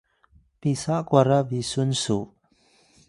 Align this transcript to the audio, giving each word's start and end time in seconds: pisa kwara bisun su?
pisa 0.59 0.95
kwara 1.07 1.39
bisun 1.49 1.89
su? 2.03 2.17